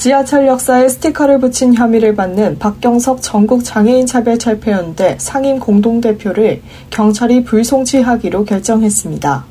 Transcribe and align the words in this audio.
지하철 0.00 0.46
역사에 0.46 0.88
스티커를 0.88 1.40
붙인 1.40 1.74
혐의를 1.74 2.14
받는 2.14 2.58
박경석 2.58 3.20
전국 3.20 3.62
장애인 3.62 4.06
차별 4.06 4.38
철폐연대 4.38 5.16
상임 5.18 5.58
공동대표를 5.58 6.62
경찰이 6.88 7.44
불송치하기로 7.44 8.46
결정했습니다. 8.46 9.44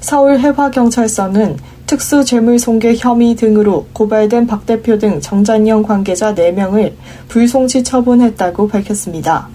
서울 0.00 0.40
해화경찰서는 0.40 1.56
특수재물손괴 1.86 2.96
혐의 2.96 3.34
등으로 3.34 3.86
고발된 3.94 4.46
박 4.46 4.66
대표 4.66 4.98
등 4.98 5.22
정잔영 5.22 5.84
관계자 5.84 6.34
4명을 6.34 6.92
불송치 7.28 7.82
처분했다고 7.82 8.68
밝혔습니다. 8.68 9.48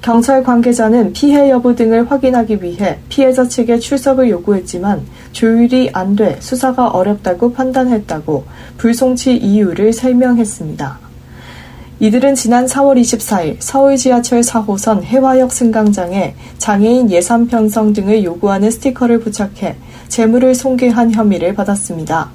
경찰 0.00 0.42
관계자는 0.42 1.12
피해 1.12 1.50
여부 1.50 1.74
등을 1.74 2.10
확인하기 2.10 2.62
위해 2.62 2.98
피해자 3.08 3.46
측에 3.46 3.78
출석을 3.78 4.30
요구했지만 4.30 5.02
조율이 5.32 5.90
안 5.92 6.16
돼 6.16 6.36
수사가 6.40 6.88
어렵다고 6.88 7.52
판단했다고 7.52 8.44
불송치 8.78 9.36
이유를 9.36 9.92
설명했습니다. 9.92 10.98
이들은 12.00 12.36
지난 12.36 12.66
4월 12.66 13.00
24일 13.00 13.56
서울 13.58 13.96
지하철 13.96 14.40
4호선 14.40 15.02
해화역 15.02 15.50
승강장에 15.52 16.34
장애인 16.58 17.10
예산 17.10 17.48
편성 17.48 17.92
등을 17.92 18.22
요구하는 18.22 18.70
스티커를 18.70 19.18
부착해 19.18 19.76
재물을 20.06 20.54
손괴한 20.54 21.12
혐의를 21.12 21.54
받았습니다. 21.54 22.30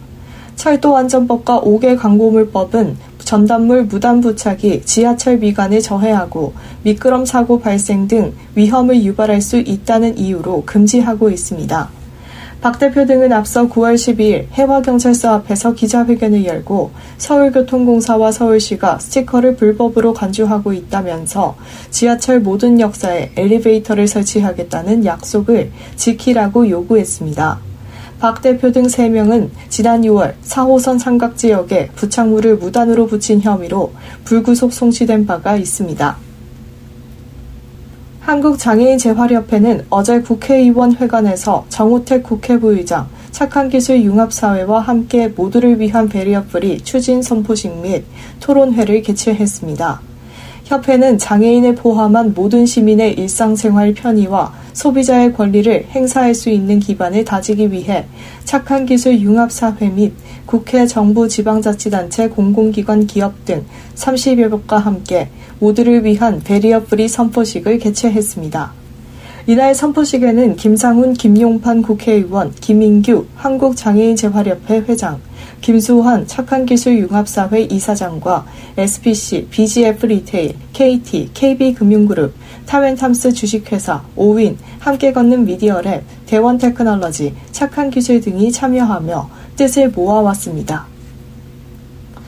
철도안전법과 0.58 1.62
5개 1.62 1.98
광고물법은 1.98 2.98
전단물 3.24 3.84
무단 3.86 4.22
부착이 4.22 4.84
지하철 4.86 5.38
미관을 5.38 5.82
저해하고 5.82 6.54
미끄럼 6.84 7.26
사고 7.26 7.60
발생 7.60 8.08
등 8.08 8.34
위험을 8.56 9.04
유발할 9.04 9.42
수 9.42 9.58
있다는 9.58 10.18
이유로 10.18 10.64
금지하고 10.66 11.30
있습니다. 11.30 11.90
박 12.64 12.80
대표 12.80 13.06
등은 13.06 13.34
앞서 13.34 13.68
9월 13.68 13.96
12일 13.96 14.46
해화경찰서 14.54 15.34
앞에서 15.34 15.74
기자회견을 15.74 16.46
열고 16.46 16.92
서울교통공사와 17.18 18.32
서울시가 18.32 19.00
스티커를 19.00 19.58
불법으로 19.58 20.14
간주하고 20.14 20.72
있다면서 20.72 21.58
지하철 21.92 22.40
모든 22.40 22.80
역사에 22.80 23.32
엘리베이터를 23.36 24.08
설치하겠다는 24.08 25.04
약속을 25.04 25.72
지키라고 25.98 26.70
요구했습니다. 26.70 27.73
박 28.24 28.42
대표 28.42 28.72
등 28.72 28.84
3명은 28.84 29.50
지난 29.68 30.02
6월 30.04 30.36
4호선 30.46 30.98
삼각 30.98 31.36
지역에 31.36 31.90
부착물을 31.94 32.56
무단으로 32.56 33.06
붙인 33.06 33.42
혐의로 33.42 33.92
불구속 34.24 34.72
송치된 34.72 35.26
바가 35.26 35.58
있습니다. 35.58 36.16
한국장애인재활협회는 38.22 39.88
어제 39.90 40.22
국회의원 40.22 40.96
회관에서 40.96 41.66
정우택 41.68 42.24
국회부의장, 42.24 43.10
착한기술 43.32 44.02
융합사회와 44.04 44.80
함께 44.80 45.28
모두를 45.28 45.82
위한 45.82 46.08
베리어프리 46.08 46.80
추진 46.80 47.22
선포식 47.22 47.76
및 47.82 48.06
토론회를 48.40 49.02
개최했습니다. 49.02 50.00
협회는 50.64 51.18
장애인을 51.18 51.76
포함한 51.76 52.34
모든 52.34 52.66
시민의 52.66 53.16
일상생활 53.16 53.94
편의와 53.94 54.63
소비자의 54.74 55.34
권리를 55.34 55.88
행사할 55.92 56.36
수 56.36 56.50
있는 56.50 56.80
기반을 56.80 57.26
다지기 57.26 57.72
위해 57.72 58.06
착한 58.44 58.86
기술 58.86 59.20
융합사회 59.20 59.90
및 59.90 60.14
국회, 60.46 60.86
정부, 60.86 61.28
지방자치단체, 61.28 62.30
공공기관, 62.30 63.08
기업 63.08 63.46
등 63.46 63.64
30여 63.96 64.52
곳과 64.52 64.80
함께 64.80 65.30
모두를 65.60 66.04
위한 66.04 66.42
barrier 66.44 66.84
free 66.84 67.08
선포식을 67.08 67.80
개최했습니다. 67.80 68.74
이날 69.46 69.76
선포식에는 69.76 70.56
김상훈, 70.56 71.14
김용판 71.14 71.82
국회의원, 71.82 72.52
김인규 72.52 73.26
한국장애인재활협회 73.36 74.86
회장, 74.88 75.20
김수환 75.64 76.28
착한기술융합사회 76.28 77.62
이사장과 77.62 78.46
SPC, 78.76 79.48
BGF 79.50 80.06
리테일, 80.06 80.56
KT, 80.74 81.30
KB금융그룹, 81.34 82.34
타웬탐스 82.66 83.32
주식회사, 83.32 84.04
오윈, 84.18 84.58
함께 84.80 85.14
걷는 85.14 85.46
미디어랩, 85.46 86.02
대원테크놀로지, 86.26 87.34
착한기술 87.54 88.20
등이 88.20 88.52
참여하며 88.52 89.30
뜻을 89.56 89.92
모아왔습니다. 89.92 90.86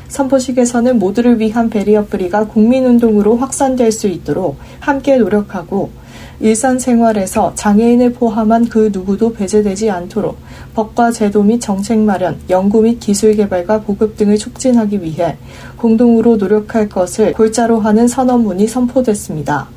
선포식에서는 0.07 0.97
모두를 0.97 1.38
위한 1.38 1.69
barrier 1.69 2.11
free가 2.11 2.47
국민운동으로 2.47 3.35
확산될 3.35 3.91
수 3.91 4.07
있도록 4.07 4.57
함께 4.79 5.17
노력하고 5.17 5.91
일상생활에서 6.40 7.53
장애인을 7.56 8.13
포함한 8.13 8.69
그 8.69 8.90
누구도 8.91 9.34
배제되지 9.34 9.90
않도록 9.90 10.38
법과 10.73 11.12
제도 11.12 11.41
및 11.44 11.59
정책 11.59 12.00
마련, 12.00 12.38
연구 12.50 12.81
및 12.81 13.00
기술 13.00 13.35
개발과 13.35 13.81
보급 13.81 14.18
등을 14.18 14.38
촉진하기 14.38 15.01
위해 15.01 15.38
공동으로 15.78 16.35
노력할 16.35 16.90
것을 16.90 17.34
골자로 17.34 17.79
하는 17.79 18.07
선언문이 18.07 18.68
선포됐습니다. 18.68 19.69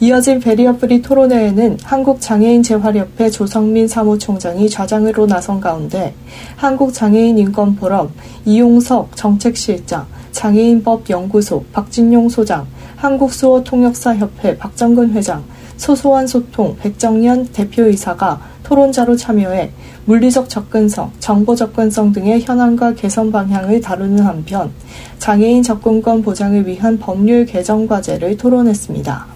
이어진 0.00 0.38
barrier 0.38 0.79
free 0.79 1.02
토론회에는 1.02 1.78
한국장애인재활협회 1.82 3.30
조성민 3.30 3.88
사무총장이 3.88 4.70
좌장으로 4.70 5.26
나선 5.26 5.60
가운데 5.60 6.14
한국장애인인권포럼 6.54 8.12
이용석 8.44 9.16
정책실장, 9.16 10.06
장애인법연구소 10.30 11.64
박진용 11.72 12.28
소장, 12.28 12.64
한국수어통역사협회 12.94 14.56
박정근 14.56 15.10
회장, 15.10 15.42
소소한 15.78 16.26
소통 16.26 16.76
백정년 16.76 17.46
대표이사가 17.46 18.40
토론자로 18.64 19.16
참여해 19.16 19.70
물리적 20.04 20.48
접근성, 20.50 21.12
정보 21.20 21.54
접근성 21.54 22.12
등의 22.12 22.42
현황과 22.42 22.94
개선 22.94 23.32
방향을 23.32 23.80
다루는 23.80 24.20
한편 24.20 24.70
장애인 25.18 25.62
접근권 25.62 26.22
보장을 26.22 26.66
위한 26.66 26.98
법률 26.98 27.46
개정 27.46 27.86
과제를 27.86 28.36
토론했습니다. 28.36 29.26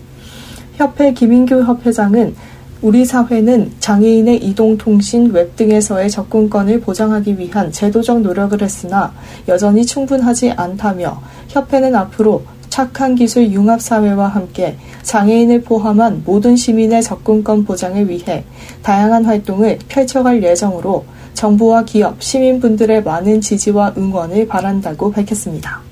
협회 0.76 1.12
김인규 1.14 1.62
협회장은 1.62 2.34
우리 2.82 3.04
사회는 3.04 3.70
장애인의 3.78 4.44
이동 4.44 4.76
통신, 4.76 5.30
웹 5.30 5.54
등에서의 5.54 6.10
접근권을 6.10 6.80
보장하기 6.80 7.38
위한 7.38 7.70
제도적 7.70 8.22
노력을 8.22 8.60
했으나 8.60 9.14
여전히 9.47 9.86
충분하지 9.86 10.50
않다며 10.50 11.22
협회는 11.48 11.94
앞으로 11.94 12.42
착한 12.72 13.15
기술 13.15 13.53
융합 13.53 13.83
사회와 13.83 14.28
함께 14.28 14.78
장애인을 15.03 15.60
포함한 15.60 16.22
모든 16.25 16.56
시민의 16.56 17.03
접근권 17.03 17.66
보장을 17.66 18.09
위해 18.09 18.44
다양한 18.83 19.27
활동을 19.27 19.78
펼쳐갈 19.88 20.43
예정으로 20.43 21.05
정부와 21.34 21.84
기업, 21.84 22.22
시민분들의 22.22 23.03
많은 23.03 23.43
지지와 23.43 23.93
응원을 23.99 24.49
바란다고 24.49 25.12
밝혔습니다. 25.12 25.91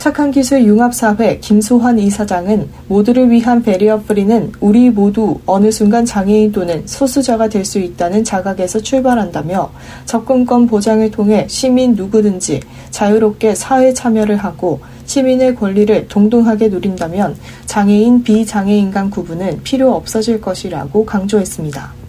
착한 0.00 0.30
기술 0.30 0.64
융합사회 0.64 1.40
김소환 1.40 1.98
이사장은 1.98 2.70
모두를 2.88 3.30
위한 3.30 3.62
barrier 3.62 4.00
free는 4.00 4.50
우리 4.58 4.88
모두 4.88 5.38
어느 5.44 5.70
순간 5.70 6.06
장애인 6.06 6.52
또는 6.52 6.82
소수자가 6.86 7.50
될 7.50 7.66
수 7.66 7.78
있다는 7.78 8.24
자각에서 8.24 8.80
출발한다며 8.80 9.70
접근권 10.06 10.66
보장을 10.66 11.08
통해 11.10 11.44
시민 11.48 11.94
누구든지 11.94 12.60
자유롭게 12.90 13.54
사회 13.54 13.92
참여를 13.92 14.38
하고 14.38 14.80
시민의 15.04 15.54
권리를 15.54 16.08
동등하게 16.08 16.68
누린다면 16.68 17.36
장애인, 17.66 18.22
비장애인 18.22 18.90
간 18.90 19.10
구분은 19.10 19.62
필요 19.62 19.94
없어질 19.94 20.40
것이라고 20.40 21.04
강조했습니다. 21.04 21.99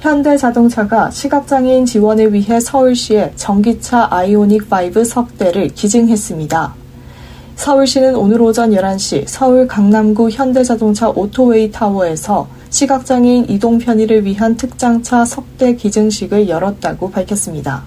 현대자동차가 0.00 1.10
시각장애인 1.10 1.84
지원을 1.84 2.32
위해 2.32 2.60
서울시에 2.60 3.32
전기차 3.34 4.06
아이오닉 4.10 4.68
5 4.72 5.04
석대를 5.04 5.68
기증했습니다. 5.68 6.74
서울시는 7.56 8.14
오늘 8.14 8.40
오전 8.40 8.70
11시 8.70 9.24
서울 9.26 9.66
강남구 9.66 10.30
현대자동차 10.30 11.08
오토웨이 11.10 11.72
타워에서 11.72 12.46
시각장애인 12.70 13.46
이동 13.48 13.78
편의를 13.78 14.24
위한 14.24 14.56
특장차 14.56 15.24
석대 15.24 15.74
기증식을 15.74 16.48
열었다고 16.48 17.10
밝혔습니다. 17.10 17.82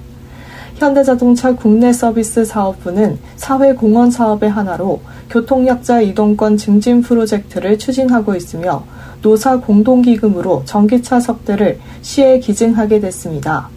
현대자동차 0.82 1.56
국내 1.56 1.94
서비스 1.94 2.44
사업부는 2.44 3.20
사회공헌 3.36 4.10
사업의 4.10 4.50
하나로 4.50 5.00
교통약자 5.30 6.02
이동권 6.02 6.58
증진 6.58 7.02
프로젝트를 7.02 7.78
추진하고 7.78 8.36
있으며 8.36 8.84
노사 9.22 9.60
공동기금으로 9.60 10.64
전기차 10.66 11.20
석대를 11.20 11.78
시에 12.02 12.40
기증하게 12.40 13.00
됐습니다. 13.00 13.70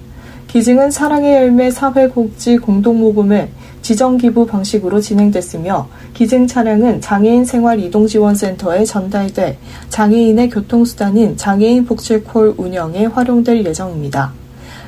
기증은 0.49 0.91
사랑의 0.91 1.35
열매 1.35 1.71
사회복지 1.71 2.56
공동모금을 2.56 3.51
지정기부 3.83 4.47
방식으로 4.47 5.03
진행됐으며 5.03 5.87
기증 6.15 6.47
차량은 6.47 7.03
장애인 7.03 7.45
생활 7.45 7.81
이동지원센터에 7.81 8.87
전달돼 8.87 9.59
장애인의 9.91 10.49
교통수단인 10.49 11.37
장애인 11.37 11.85
복지콜 11.85 12.55
운영에 12.56 13.05
활용될 13.06 13.67
예정입니다. 13.67 14.44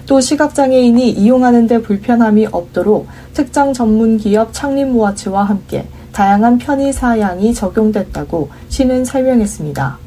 또 0.06 0.20
시각장애인이 0.20 1.10
이용하는 1.10 1.66
데 1.66 1.82
불편함이 1.82 2.48
없도록 2.52 3.08
특정 3.34 3.72
전문 3.72 4.16
기업 4.16 4.52
창립 4.52 4.88
모아츠와 4.88 5.44
함께 5.44 5.86
다양한 6.12 6.58
편의 6.58 6.92
사양이 6.92 7.52
적용됐다고 7.52 8.48
시는 8.68 9.04
설명했습니다. 9.04 10.05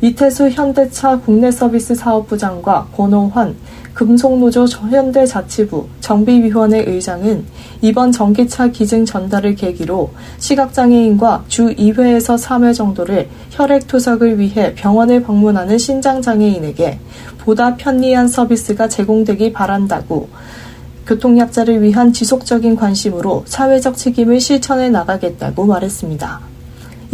이태수 0.00 0.50
현대차 0.50 1.20
국내 1.20 1.50
서비스 1.50 1.94
사업부장과 1.94 2.88
권호환 2.94 3.56
금속노조 3.94 4.66
현대자치부 4.66 5.86
정비위원회 6.00 6.84
의장은 6.86 7.44
이번 7.80 8.10
전기차 8.10 8.68
기증 8.68 9.04
전달을 9.04 9.54
계기로 9.54 10.10
시각장애인과 10.38 11.44
주 11.46 11.68
2회에서 11.68 12.36
3회 12.36 12.74
정도를 12.74 13.28
혈액 13.50 13.86
투석을 13.86 14.40
위해 14.40 14.74
병원을 14.74 15.22
방문하는 15.22 15.78
신장장애인에게 15.78 16.98
보다 17.38 17.76
편리한 17.76 18.26
서비스가 18.26 18.88
제공되기 18.88 19.52
바란다고 19.52 20.28
교통약자를 21.06 21.82
위한 21.82 22.12
지속적인 22.12 22.76
관심으로 22.76 23.44
사회적 23.46 23.96
책임을 23.96 24.40
실천해 24.40 24.88
나가겠다고 24.88 25.66
말했습니다. 25.66 26.53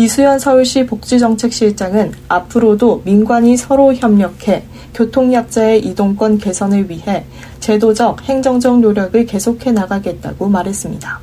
이수연 0.01 0.39
서울시 0.39 0.87
복지정책실장은 0.87 2.13
앞으로도 2.27 3.03
민관이 3.05 3.59
서로 3.59 3.93
협력해 3.93 4.63
교통약자의 4.95 5.85
이동권 5.85 6.39
개선을 6.39 6.89
위해 6.89 7.27
제도적, 7.61 8.23
행정적 8.23 8.81
노력을 8.81 9.27
계속해 9.27 9.73
나가겠다고 9.73 10.49
말했습니다. 10.49 11.21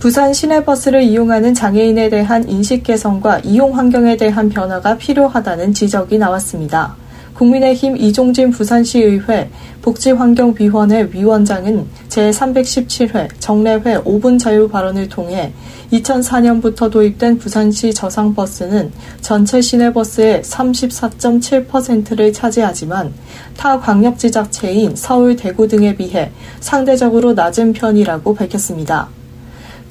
부산 0.00 0.34
시내버스를 0.34 1.04
이용하는 1.04 1.54
장애인에 1.54 2.08
대한 2.08 2.48
인식 2.48 2.82
개선과 2.82 3.42
이용 3.44 3.78
환경에 3.78 4.16
대한 4.16 4.48
변화가 4.48 4.98
필요하다는 4.98 5.74
지적이 5.74 6.18
나왔습니다. 6.18 6.96
국민의힘 7.34 7.96
이종진 7.96 8.50
부산시의회 8.50 9.50
복지환경위원회 9.82 11.08
위원장은 11.12 11.86
제317회 12.08 13.28
정례회 13.38 13.98
5분 14.02 14.38
자유 14.38 14.68
발언을 14.68 15.08
통해 15.08 15.52
2004년부터 15.92 16.90
도입된 16.90 17.38
부산시 17.38 17.92
저상버스는 17.92 18.92
전체 19.20 19.60
시내버스의 19.60 20.42
34.7%를 20.42 22.32
차지하지만 22.32 23.12
타 23.56 23.78
광역지자체인 23.78 24.96
서울, 24.96 25.36
대구 25.36 25.68
등에 25.68 25.94
비해 25.94 26.30
상대적으로 26.60 27.34
낮은 27.34 27.72
편이라고 27.72 28.34
밝혔습니다. 28.34 29.21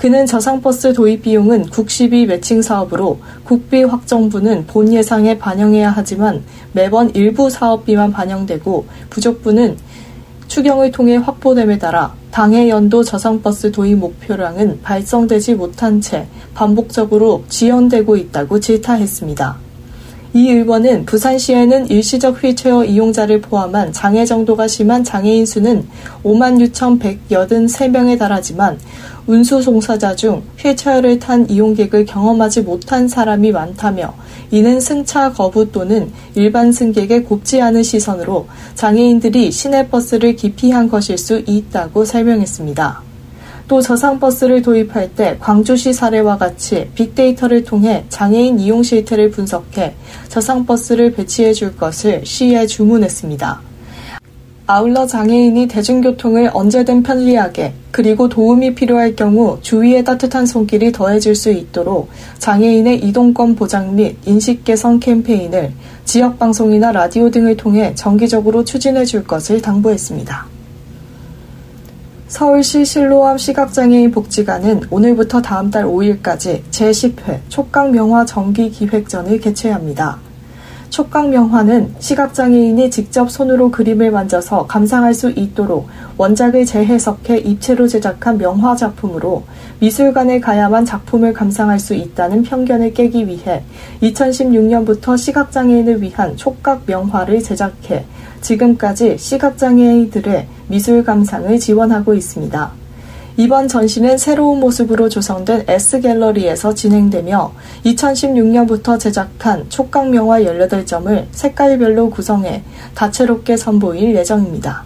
그는 0.01 0.25
저상버스 0.25 0.93
도입 0.93 1.21
비용은 1.21 1.67
국시비 1.67 2.25
매칭 2.25 2.63
사업으로 2.63 3.19
국비 3.43 3.83
확정부는 3.83 4.65
본 4.65 4.91
예상에 4.91 5.37
반영해야 5.37 5.91
하지만 5.91 6.43
매번 6.71 7.13
일부 7.13 7.51
사업비만 7.51 8.11
반영되고 8.11 8.87
부족분은 9.11 9.77
추경을 10.47 10.89
통해 10.89 11.17
확보됨에 11.17 11.77
따라 11.77 12.15
당해 12.31 12.67
연도 12.67 13.03
저상버스 13.03 13.71
도입 13.71 13.99
목표량은 13.99 14.81
발성되지 14.81 15.53
못한 15.53 16.01
채 16.01 16.25
반복적으로 16.55 17.43
지연되고 17.47 18.17
있다고 18.17 18.59
질타했습니다. 18.59 19.70
이 20.33 20.49
의원은 20.49 21.05
부산시에는 21.05 21.89
일시적 21.89 22.41
휠체어 22.41 22.85
이용자를 22.85 23.41
포함한 23.41 23.91
장애 23.91 24.23
정도가 24.23 24.65
심한 24.65 25.03
장애인 25.03 25.45
수는 25.45 25.85
5만 26.23 26.71
6,183명에 26.71 28.17
달하지만 28.17 28.79
운수 29.27 29.61
종사자 29.61 30.15
중 30.15 30.41
휠체어를 30.57 31.19
탄 31.19 31.49
이용객을 31.49 32.05
경험하지 32.05 32.61
못한 32.61 33.09
사람이 33.09 33.51
많다며 33.51 34.13
이는 34.51 34.79
승차 34.79 35.33
거부 35.33 35.69
또는 35.69 36.09
일반 36.35 36.71
승객의 36.71 37.25
곱지 37.25 37.61
않은 37.61 37.83
시선으로 37.83 38.47
장애인들이 38.75 39.51
시내버스를 39.51 40.37
기피한 40.37 40.89
것일 40.89 41.17
수 41.17 41.43
있다고 41.45 42.05
설명했습니다. 42.05 43.10
또 43.71 43.79
저상버스를 43.79 44.61
도입할 44.61 45.15
때 45.15 45.37
광주시 45.39 45.93
사례와 45.93 46.37
같이 46.37 46.89
빅데이터를 46.93 47.63
통해 47.63 48.03
장애인 48.09 48.59
이용 48.59 48.83
실태를 48.83 49.31
분석해 49.31 49.95
저상버스를 50.27 51.13
배치해 51.13 51.53
줄 51.53 51.77
것을 51.77 52.25
시에 52.25 52.67
주문했습니다. 52.67 53.61
아울러 54.67 55.07
장애인이 55.07 55.69
대중교통을 55.69 56.49
언제든 56.53 57.01
편리하게 57.01 57.71
그리고 57.91 58.27
도움이 58.27 58.75
필요할 58.75 59.15
경우 59.15 59.57
주위의 59.61 60.03
따뜻한 60.03 60.45
손길이 60.45 60.91
더해질 60.91 61.33
수 61.33 61.49
있도록 61.49 62.09
장애인의 62.39 63.05
이동권 63.05 63.55
보장 63.55 63.95
및 63.95 64.17
인식 64.25 64.65
개선 64.65 64.99
캠페인을 64.99 65.71
지역 66.03 66.37
방송이나 66.37 66.91
라디오 66.91 67.31
등을 67.31 67.55
통해 67.55 67.95
정기적으로 67.95 68.65
추진해 68.65 69.05
줄 69.05 69.23
것을 69.23 69.61
당부했습니다. 69.61 70.60
서울시 72.31 72.85
실로암 72.85 73.37
시각장애인 73.37 74.11
복지관은 74.11 74.83
오늘부터 74.89 75.41
다음 75.41 75.69
달 75.69 75.83
5일까지 75.83 76.63
제10회 76.71 77.41
촉각명화 77.49 78.23
정기기획전을 78.23 79.41
개최합니다. 79.41 80.17
촉각명화는 80.91 81.95
시각장애인이 81.99 82.91
직접 82.91 83.31
손으로 83.31 83.71
그림을 83.71 84.11
만져서 84.11 84.67
감상할 84.67 85.13
수 85.13 85.31
있도록 85.31 85.87
원작을 86.17 86.65
재해석해 86.65 87.37
입체로 87.37 87.87
제작한 87.87 88.37
명화 88.37 88.75
작품으로 88.75 89.43
미술관에 89.79 90.41
가야만 90.41 90.83
작품을 90.83 91.31
감상할 91.31 91.79
수 91.79 91.95
있다는 91.95 92.43
편견을 92.43 92.93
깨기 92.93 93.25
위해 93.25 93.63
2016년부터 94.03 95.17
시각장애인을 95.17 96.01
위한 96.01 96.35
촉각명화를 96.35 97.41
제작해 97.41 98.05
지금까지 98.41 99.17
시각장애인들의 99.17 100.47
미술 100.67 101.03
감상을 101.05 101.57
지원하고 101.57 102.13
있습니다. 102.13 102.80
이번 103.37 103.67
전시는 103.67 104.17
새로운 104.17 104.59
모습으로 104.59 105.07
조성된 105.07 105.65
S갤러리에서 105.67 106.73
진행되며 106.73 107.53
2016년부터 107.85 108.99
제작한 108.99 109.65
촉각명화 109.69 110.41
18점을 110.41 111.25
색깔별로 111.31 112.09
구성해 112.09 112.63
다채롭게 112.93 113.55
선보일 113.55 114.15
예정입니다. 114.15 114.83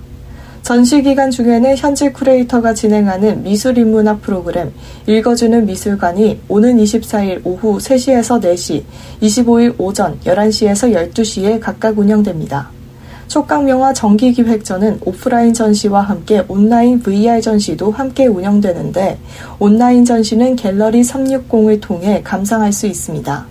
전시 0.61 1.01
기간 1.03 1.29
중에는 1.29 1.75
현지 1.77 2.11
쿠레이터가 2.11 2.73
진행하는 2.73 3.43
미술 3.43 3.77
인문학 3.77 4.21
프로그램 4.21 4.71
읽어주는 5.05 5.65
미술관이 5.65 6.41
오는 6.47 6.77
24일 6.77 7.41
오후 7.43 7.77
3시에서 7.77 8.41
4시, 8.41 8.83
25일 9.21 9.75
오전 9.77 10.19
11시에서 10.21 11.11
12시에 11.11 11.59
각각 11.59 11.97
운영됩니다. 11.99 12.71
촉각명화 13.27 13.93
정기기획전은 13.93 14.99
오프라인 15.03 15.53
전시와 15.53 16.01
함께 16.01 16.43
온라인 16.47 16.99
VR 16.99 17.41
전시도 17.41 17.91
함께 17.91 18.27
운영되는데 18.27 19.17
온라인 19.59 20.05
전시는 20.05 20.55
갤러리 20.55 21.01
360을 21.01 21.81
통해 21.81 22.21
감상할 22.23 22.71
수 22.71 22.87
있습니다. 22.87 23.45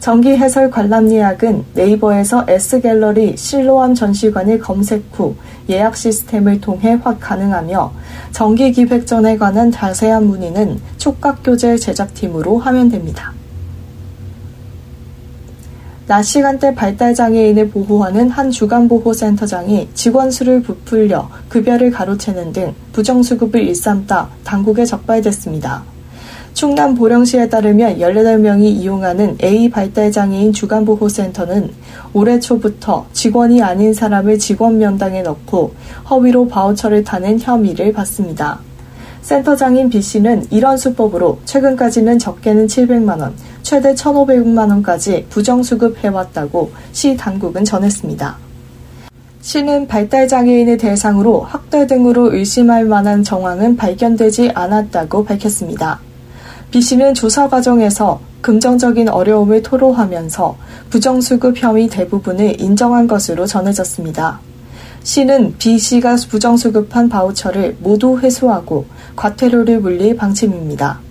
정기 0.00 0.30
해설 0.30 0.70
관람 0.70 1.10
예약은 1.10 1.64
네이버에서 1.74 2.46
S갤러리 2.48 3.36
실로암 3.36 3.94
전시관을 3.94 4.60
검색 4.60 5.04
후 5.12 5.34
예약 5.68 5.96
시스템을 5.96 6.60
통해 6.60 6.98
확 7.02 7.18
가능하며 7.20 7.92
정기 8.30 8.70
기획전에 8.72 9.36
관한 9.36 9.72
자세한 9.72 10.26
문의는 10.26 10.78
촉각교재 10.98 11.78
제작팀으로 11.78 12.58
하면 12.58 12.88
됩니다. 12.88 13.32
낮 16.08 16.22
시간대 16.22 16.74
발달장애인을 16.74 17.68
보호하는 17.68 18.30
한 18.30 18.50
주간보호센터장이 18.50 19.90
직원 19.92 20.30
수를 20.30 20.62
부풀려 20.62 21.28
급여를 21.50 21.90
가로채는 21.90 22.54
등 22.54 22.74
부정수급을 22.94 23.60
일삼다 23.60 24.30
당국에 24.42 24.86
적발됐습니다. 24.86 25.82
충남 26.54 26.94
보령시에 26.94 27.50
따르면 27.50 27.98
18명이 27.98 28.62
이용하는 28.62 29.36
A 29.42 29.68
발달장애인 29.68 30.54
주간보호센터는 30.54 31.70
올해 32.14 32.40
초부터 32.40 33.04
직원이 33.12 33.62
아닌 33.62 33.92
사람을 33.92 34.38
직원 34.38 34.78
명단에 34.78 35.20
넣고 35.20 35.74
허위로 36.08 36.48
바우처를 36.48 37.04
타는 37.04 37.38
혐의를 37.38 37.92
받습니다. 37.92 38.60
센터장인 39.20 39.90
B씨는 39.90 40.46
이런 40.50 40.78
수법으로 40.78 41.38
최근까지는 41.44 42.18
적게는 42.18 42.66
700만원, 42.66 43.32
최대 43.68 43.92
1,500만 43.92 44.70
원까지 44.70 45.26
부정수급해왔다고 45.28 46.70
시 46.92 47.14
당국은 47.18 47.66
전했습니다. 47.66 48.38
시는 49.42 49.86
발달 49.86 50.26
장애인을 50.26 50.78
대상으로 50.78 51.42
학대 51.42 51.86
등으로 51.86 52.34
의심할 52.34 52.86
만한 52.86 53.22
정황은 53.22 53.76
발견되지 53.76 54.52
않았다고 54.54 55.26
밝혔습니다. 55.26 56.00
B씨는 56.70 57.12
조사 57.12 57.46
과정에서 57.46 58.20
긍정적인 58.40 59.10
어려움을 59.10 59.62
토로하면서 59.62 60.56
부정수급 60.88 61.62
혐의 61.62 61.88
대부분을 61.88 62.62
인정한 62.62 63.06
것으로 63.06 63.44
전해졌습니다. 63.44 64.40
시는 65.02 65.56
B씨가 65.58 66.16
부정수급한 66.30 67.10
바우처를 67.10 67.76
모두 67.80 68.18
회수하고 68.18 68.86
과태료를 69.14 69.80
물릴 69.80 70.16
방침입니다. 70.16 71.06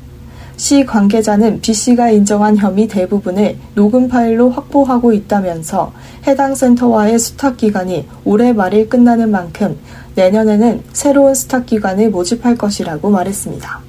시 0.57 0.83
관계자는 0.83 1.61
B씨가 1.61 2.09
인정한 2.09 2.57
혐의 2.57 2.87
대부분을 2.87 3.57
녹음 3.75 4.07
파일로 4.07 4.49
확보하고 4.49 5.13
있다면서 5.13 5.93
해당 6.25 6.55
센터와의 6.55 7.19
수탁 7.19 7.57
기간이 7.57 8.07
올해 8.25 8.53
말일 8.53 8.89
끝나는 8.89 9.29
만큼 9.29 9.77
내년에는 10.15 10.81
새로운 10.93 11.35
수탁 11.35 11.67
기관을 11.67 12.09
모집할 12.09 12.57
것이라고 12.57 13.11
말했습니다. 13.11 13.81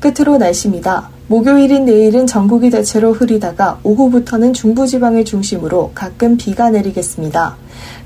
끝으로 0.00 0.36
날씨입니다. 0.36 1.10
목요일인 1.28 1.84
내일은 1.84 2.26
전국이 2.26 2.68
대체로 2.68 3.12
흐리다가 3.12 3.78
오후부터는 3.84 4.52
중부지방을 4.52 5.24
중심으로 5.24 5.92
가끔 5.94 6.36
비가 6.36 6.70
내리겠습니다. 6.70 7.56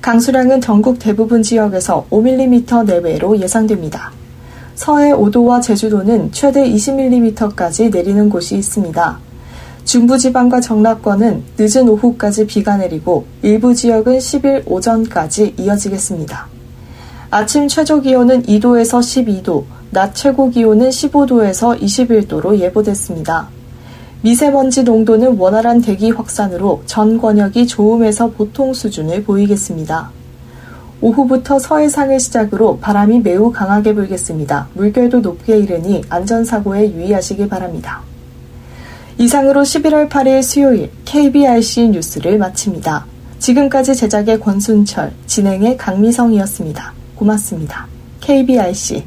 강수량은 0.02 0.60
전국 0.60 0.98
대부분 0.98 1.42
지역에서 1.42 2.06
5mm 2.10 2.84
내외로 2.84 3.38
예상됩니다. 3.40 4.12
서해 4.76 5.10
5도와 5.10 5.62
제주도는 5.62 6.30
최대 6.32 6.62
20mm까지 6.70 7.90
내리는 7.90 8.28
곳이 8.28 8.56
있습니다. 8.56 9.18
중부지방과 9.86 10.60
정락권은 10.60 11.44
늦은 11.58 11.88
오후까지 11.88 12.46
비가 12.46 12.76
내리고 12.76 13.24
일부 13.40 13.74
지역은 13.74 14.18
10일 14.18 14.64
오전까지 14.66 15.54
이어지겠습니다. 15.58 16.48
아침 17.30 17.68
최저 17.68 18.00
기온은 18.00 18.42
2도에서 18.42 19.00
12도, 19.00 19.64
낮 19.90 20.14
최고 20.14 20.50
기온은 20.50 20.90
15도에서 20.90 21.80
21도로 21.80 22.58
예보됐습니다. 22.58 23.48
미세먼지 24.20 24.82
농도는 24.82 25.38
원활한 25.38 25.80
대기 25.80 26.10
확산으로 26.10 26.82
전 26.84 27.18
권역이 27.18 27.66
좋음에서 27.66 28.30
보통 28.30 28.74
수준을 28.74 29.24
보이겠습니다. 29.24 30.15
오후부터 31.00 31.58
서해상을 31.58 32.18
시작으로 32.18 32.78
바람이 32.78 33.20
매우 33.20 33.52
강하게 33.52 33.94
불겠습니다. 33.94 34.68
물결도 34.74 35.20
높게 35.20 35.58
이르니 35.58 36.02
안전사고에 36.08 36.92
유의하시기 36.92 37.48
바랍니다. 37.48 38.02
이상으로 39.18 39.62
11월 39.62 40.08
8일 40.08 40.42
수요일 40.42 40.90
KBRC 41.04 41.88
뉴스를 41.88 42.38
마칩니다. 42.38 43.06
지금까지 43.38 43.94
제작의 43.94 44.40
권순철, 44.40 45.12
진행의 45.26 45.76
강미성이었습니다. 45.76 46.92
고맙습니다. 47.14 47.86
KBRC 48.20 49.04